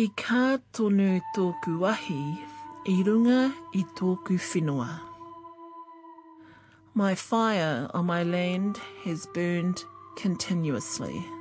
[0.00, 0.40] I kā
[0.78, 2.18] tonu tōku wahi
[2.90, 3.38] i runga
[3.74, 4.86] i tōku whenua.
[6.94, 9.82] My fire on my land has burned
[10.14, 11.14] continuously.
[11.16, 11.37] Continuously.